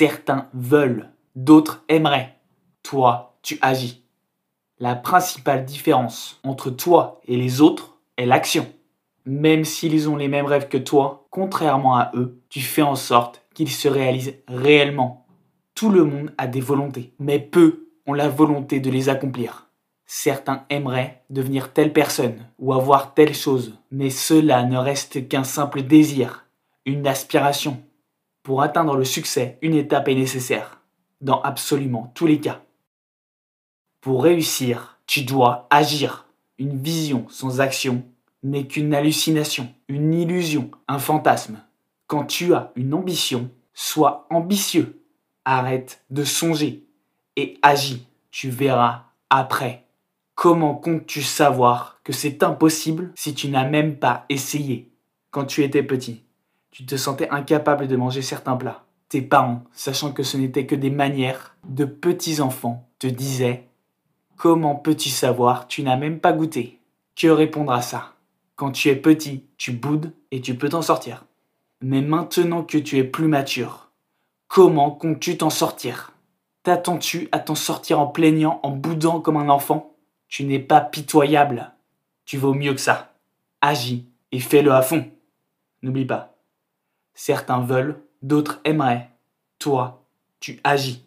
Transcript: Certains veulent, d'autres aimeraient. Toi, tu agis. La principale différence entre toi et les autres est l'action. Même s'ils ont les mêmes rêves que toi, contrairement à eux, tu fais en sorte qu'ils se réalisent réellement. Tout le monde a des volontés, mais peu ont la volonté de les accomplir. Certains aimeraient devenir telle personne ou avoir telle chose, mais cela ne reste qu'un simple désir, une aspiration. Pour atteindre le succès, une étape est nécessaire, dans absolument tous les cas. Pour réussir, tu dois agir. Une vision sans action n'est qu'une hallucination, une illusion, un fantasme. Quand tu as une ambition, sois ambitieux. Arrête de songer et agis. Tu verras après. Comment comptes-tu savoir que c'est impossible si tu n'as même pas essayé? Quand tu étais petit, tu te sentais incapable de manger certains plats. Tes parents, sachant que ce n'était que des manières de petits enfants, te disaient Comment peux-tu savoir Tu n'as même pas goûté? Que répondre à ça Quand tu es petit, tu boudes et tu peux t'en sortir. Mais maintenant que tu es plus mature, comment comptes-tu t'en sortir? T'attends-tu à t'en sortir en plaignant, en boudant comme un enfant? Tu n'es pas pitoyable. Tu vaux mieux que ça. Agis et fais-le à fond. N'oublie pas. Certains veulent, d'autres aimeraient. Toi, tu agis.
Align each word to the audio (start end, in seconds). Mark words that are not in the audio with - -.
Certains 0.00 0.48
veulent, 0.54 1.10
d'autres 1.36 1.84
aimeraient. 1.90 2.38
Toi, 2.82 3.36
tu 3.42 3.58
agis. 3.60 4.02
La 4.78 4.94
principale 4.94 5.66
différence 5.66 6.40
entre 6.42 6.70
toi 6.70 7.20
et 7.28 7.36
les 7.36 7.60
autres 7.60 7.98
est 8.16 8.24
l'action. 8.24 8.66
Même 9.26 9.66
s'ils 9.66 10.08
ont 10.08 10.16
les 10.16 10.28
mêmes 10.28 10.46
rêves 10.46 10.68
que 10.68 10.78
toi, 10.78 11.26
contrairement 11.28 11.98
à 11.98 12.12
eux, 12.14 12.40
tu 12.48 12.60
fais 12.60 12.80
en 12.80 12.94
sorte 12.94 13.42
qu'ils 13.52 13.70
se 13.70 13.88
réalisent 13.88 14.36
réellement. 14.48 15.26
Tout 15.74 15.90
le 15.90 16.04
monde 16.04 16.32
a 16.38 16.46
des 16.46 16.62
volontés, 16.62 17.12
mais 17.18 17.38
peu 17.38 17.90
ont 18.06 18.14
la 18.14 18.30
volonté 18.30 18.80
de 18.80 18.90
les 18.90 19.10
accomplir. 19.10 19.68
Certains 20.06 20.64
aimeraient 20.70 21.24
devenir 21.28 21.74
telle 21.74 21.92
personne 21.92 22.46
ou 22.58 22.72
avoir 22.72 23.12
telle 23.12 23.34
chose, 23.34 23.78
mais 23.90 24.08
cela 24.08 24.62
ne 24.62 24.78
reste 24.78 25.28
qu'un 25.28 25.44
simple 25.44 25.82
désir, 25.82 26.46
une 26.86 27.06
aspiration. 27.06 27.82
Pour 28.42 28.62
atteindre 28.62 28.96
le 28.96 29.04
succès, 29.04 29.58
une 29.60 29.74
étape 29.74 30.08
est 30.08 30.14
nécessaire, 30.14 30.80
dans 31.20 31.42
absolument 31.42 32.10
tous 32.14 32.26
les 32.26 32.40
cas. 32.40 32.62
Pour 34.00 34.22
réussir, 34.22 34.98
tu 35.06 35.22
dois 35.24 35.66
agir. 35.68 36.26
Une 36.58 36.80
vision 36.80 37.26
sans 37.28 37.60
action 37.60 38.02
n'est 38.42 38.66
qu'une 38.66 38.94
hallucination, 38.94 39.74
une 39.88 40.14
illusion, 40.14 40.70
un 40.88 40.98
fantasme. 40.98 41.58
Quand 42.06 42.24
tu 42.24 42.54
as 42.54 42.72
une 42.76 42.94
ambition, 42.94 43.50
sois 43.74 44.26
ambitieux. 44.30 45.02
Arrête 45.44 46.02
de 46.10 46.24
songer 46.24 46.84
et 47.36 47.58
agis. 47.62 48.06
Tu 48.30 48.48
verras 48.48 49.04
après. 49.28 49.86
Comment 50.34 50.74
comptes-tu 50.74 51.22
savoir 51.22 52.00
que 52.04 52.12
c'est 52.12 52.42
impossible 52.42 53.12
si 53.14 53.34
tu 53.34 53.48
n'as 53.48 53.68
même 53.68 53.96
pas 53.96 54.24
essayé? 54.28 54.90
Quand 55.30 55.44
tu 55.44 55.62
étais 55.62 55.82
petit, 55.82 56.24
tu 56.70 56.86
te 56.86 56.96
sentais 56.96 57.28
incapable 57.30 57.88
de 57.88 57.96
manger 57.96 58.22
certains 58.22 58.56
plats. 58.56 58.84
Tes 59.08 59.22
parents, 59.22 59.64
sachant 59.72 60.12
que 60.12 60.22
ce 60.22 60.36
n'était 60.36 60.66
que 60.66 60.76
des 60.76 60.90
manières 60.90 61.56
de 61.68 61.84
petits 61.84 62.40
enfants, 62.40 62.88
te 62.98 63.06
disaient 63.06 63.66
Comment 64.36 64.76
peux-tu 64.76 65.08
savoir 65.08 65.66
Tu 65.66 65.82
n'as 65.82 65.96
même 65.96 66.20
pas 66.20 66.32
goûté? 66.32 66.78
Que 67.16 67.26
répondre 67.26 67.72
à 67.72 67.82
ça 67.82 68.14
Quand 68.56 68.70
tu 68.70 68.88
es 68.88 68.96
petit, 68.96 69.44
tu 69.58 69.72
boudes 69.72 70.12
et 70.30 70.40
tu 70.40 70.54
peux 70.54 70.68
t'en 70.68 70.80
sortir. 70.80 71.24
Mais 71.82 72.02
maintenant 72.02 72.62
que 72.62 72.78
tu 72.78 72.98
es 72.98 73.04
plus 73.04 73.26
mature, 73.26 73.90
comment 74.48 74.90
comptes-tu 74.90 75.36
t'en 75.36 75.50
sortir? 75.50 76.12
T'attends-tu 76.62 77.28
à 77.32 77.38
t'en 77.38 77.54
sortir 77.54 77.98
en 78.00 78.06
plaignant, 78.06 78.60
en 78.62 78.70
boudant 78.70 79.20
comme 79.20 79.38
un 79.38 79.48
enfant? 79.48 79.96
Tu 80.28 80.44
n'es 80.44 80.58
pas 80.58 80.80
pitoyable. 80.80 81.72
Tu 82.24 82.36
vaux 82.36 82.54
mieux 82.54 82.74
que 82.74 82.80
ça. 82.80 83.14
Agis 83.60 84.06
et 84.30 84.40
fais-le 84.40 84.72
à 84.72 84.82
fond. 84.82 85.10
N'oublie 85.82 86.04
pas. 86.04 86.29
Certains 87.22 87.60
veulent, 87.60 88.02
d'autres 88.22 88.62
aimeraient. 88.64 89.10
Toi, 89.58 90.06
tu 90.40 90.58
agis. 90.64 91.06